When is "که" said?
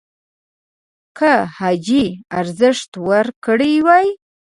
1.17-1.31